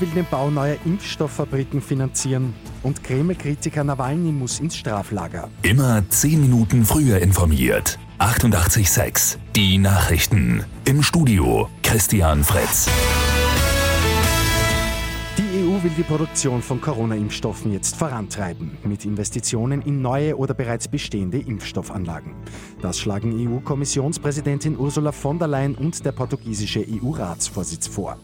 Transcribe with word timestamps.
will 0.00 0.08
den 0.10 0.26
Bau 0.30 0.50
neuer 0.50 0.76
Impfstofffabriken 0.84 1.80
finanzieren 1.80 2.54
und 2.82 3.04
Kreml-Kritiker 3.04 3.84
Nawalny 3.84 4.32
muss 4.32 4.60
ins 4.60 4.76
Straflager. 4.76 5.48
Immer 5.62 6.08
10 6.08 6.40
Minuten 6.40 6.84
früher 6.84 7.18
informiert. 7.18 7.98
88.6 8.18 9.36
Die 9.56 9.78
Nachrichten. 9.78 10.64
Im 10.84 11.02
Studio 11.02 11.68
Christian 11.82 12.44
Fritz. 12.44 12.88
Die 15.38 15.64
EU 15.64 15.82
will 15.82 15.92
die 15.96 16.02
Produktion 16.02 16.62
von 16.62 16.80
Corona-Impfstoffen 16.80 17.72
jetzt 17.72 17.96
vorantreiben, 17.96 18.76
mit 18.84 19.04
Investitionen 19.04 19.82
in 19.82 20.02
neue 20.02 20.36
oder 20.36 20.54
bereits 20.54 20.86
bestehende 20.88 21.38
Impfstoffanlagen. 21.38 22.34
Das 22.82 22.98
schlagen 22.98 23.32
EU-Kommissionspräsidentin 23.34 24.78
Ursula 24.78 25.12
von 25.12 25.38
der 25.38 25.48
Leyen 25.48 25.74
und 25.74 26.04
der 26.04 26.12
portugiesische 26.12 26.84
EU-Ratsvorsitz 26.86 27.86
vor. 27.86 28.18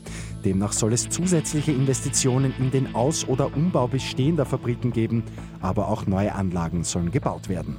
Demnach 0.44 0.72
soll 0.72 0.92
es 0.92 1.08
zusätzliche 1.08 1.72
Investitionen 1.72 2.54
in 2.58 2.70
den 2.70 2.94
Aus- 2.94 3.26
oder 3.26 3.54
Umbau 3.56 3.88
bestehender 3.88 4.44
Fabriken 4.44 4.92
geben, 4.92 5.24
aber 5.60 5.88
auch 5.88 6.06
neue 6.06 6.34
Anlagen 6.34 6.84
sollen 6.84 7.10
gebaut 7.10 7.48
werden. 7.48 7.76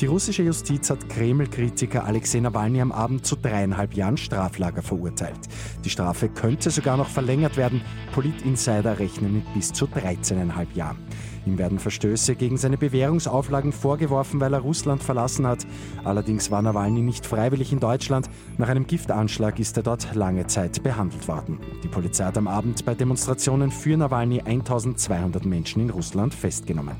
Die 0.00 0.06
russische 0.06 0.42
Justiz 0.42 0.90
hat 0.90 1.08
Kreml-Kritiker 1.08 2.04
Alexei 2.04 2.40
Nawalny 2.40 2.82
am 2.82 2.92
Abend 2.92 3.24
zu 3.24 3.34
dreieinhalb 3.34 3.94
Jahren 3.94 4.18
Straflager 4.18 4.82
verurteilt. 4.82 5.38
Die 5.86 5.88
Strafe 5.88 6.28
könnte 6.28 6.70
sogar 6.70 6.98
noch 6.98 7.08
verlängert 7.08 7.56
werden. 7.56 7.80
Polit-Insider 8.12 8.98
rechnen 8.98 9.36
mit 9.36 9.54
bis 9.54 9.72
zu 9.72 9.86
13,5 9.86 10.66
Jahren. 10.74 10.98
Ihm 11.46 11.56
werden 11.56 11.78
Verstöße 11.78 12.34
gegen 12.34 12.58
seine 12.58 12.76
Bewährungsauflagen 12.76 13.72
vorgeworfen, 13.72 14.38
weil 14.38 14.52
er 14.52 14.60
Russland 14.60 15.02
verlassen 15.02 15.46
hat. 15.46 15.66
Allerdings 16.04 16.50
war 16.50 16.60
Nawalny 16.60 17.00
nicht 17.00 17.24
freiwillig 17.24 17.72
in 17.72 17.80
Deutschland. 17.80 18.28
Nach 18.58 18.68
einem 18.68 18.86
Giftanschlag 18.86 19.58
ist 19.58 19.78
er 19.78 19.82
dort 19.82 20.14
lange 20.14 20.46
Zeit 20.46 20.82
behandelt 20.82 21.26
worden. 21.26 21.58
Die 21.82 21.88
Polizei 21.88 22.24
hat 22.24 22.36
am 22.36 22.48
Abend 22.48 22.84
bei 22.84 22.94
Demonstrationen 22.94 23.70
für 23.70 23.96
Nawalny 23.96 24.42
1200 24.42 25.46
Menschen 25.46 25.80
in 25.80 25.88
Russland 25.88 26.34
festgenommen. 26.34 26.96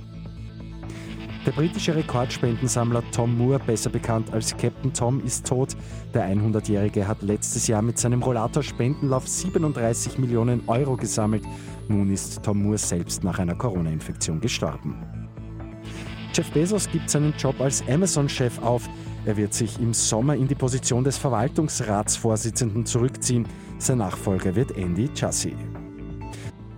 Der 1.46 1.52
britische 1.52 1.94
Rekordspendensammler 1.94 3.04
Tom 3.12 3.38
Moore, 3.38 3.60
besser 3.60 3.88
bekannt 3.88 4.32
als 4.32 4.56
Captain 4.56 4.92
Tom, 4.92 5.22
ist 5.24 5.46
tot. 5.46 5.76
Der 6.12 6.28
100-Jährige 6.28 7.06
hat 7.06 7.22
letztes 7.22 7.68
Jahr 7.68 7.82
mit 7.82 7.98
seinem 7.98 8.20
Rollator 8.20 8.64
Spendenlauf 8.64 9.28
37 9.28 10.18
Millionen 10.18 10.62
Euro 10.66 10.96
gesammelt. 10.96 11.44
Nun 11.86 12.10
ist 12.10 12.42
Tom 12.42 12.64
Moore 12.64 12.78
selbst 12.78 13.22
nach 13.22 13.38
einer 13.38 13.54
Corona-Infektion 13.54 14.40
gestorben. 14.40 14.96
Jeff 16.34 16.50
Bezos 16.50 16.90
gibt 16.90 17.08
seinen 17.08 17.32
Job 17.38 17.60
als 17.60 17.84
Amazon-Chef 17.88 18.60
auf. 18.60 18.88
Er 19.24 19.36
wird 19.36 19.54
sich 19.54 19.78
im 19.80 19.94
Sommer 19.94 20.34
in 20.34 20.48
die 20.48 20.56
Position 20.56 21.04
des 21.04 21.16
Verwaltungsratsvorsitzenden 21.16 22.84
zurückziehen. 22.84 23.46
Sein 23.78 23.98
Nachfolger 23.98 24.56
wird 24.56 24.76
Andy 24.76 25.08
Jassy. 25.14 25.54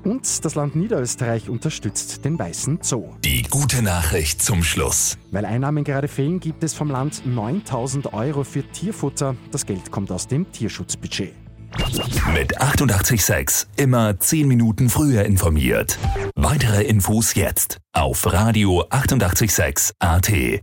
Und 0.05 0.45
das 0.45 0.55
Land 0.55 0.77
Niederösterreich 0.77 1.49
unterstützt 1.49 2.25
den 2.25 2.39
Weißen 2.39 2.79
Zoo. 2.83 3.15
Die 3.25 3.43
gute 3.43 3.83
Nachricht 3.83 4.43
zum 4.43 4.63
Schluss. 4.63 5.19
Weil 5.31 5.45
Einnahmen 5.45 5.85
gerade 5.85 6.09
fehlen, 6.09 6.41
gibt 6.41 6.63
es 6.65 6.75
vom 6.75 6.91
Land 6.91 7.27
9000 7.27 8.13
Euro 8.13 8.45
für 8.45 8.63
Tierfutter. 8.63 9.35
Das 9.51 9.67
Geld 9.67 9.91
kommt 9.91 10.11
aus 10.13 10.27
dem 10.27 10.51
Tierschutzbudget. 10.53 11.35
Mit 12.35 12.61
886 12.61 13.69
immer 13.77 14.19
10 14.19 14.49
Minuten 14.49 14.89
früher 14.89 15.25
informiert. 15.25 15.99
Weitere 16.35 16.83
Infos 16.85 17.35
jetzt 17.35 17.79
auf 17.93 18.33
Radio 18.33 18.85
886 18.91 19.93
AT. 19.99 20.61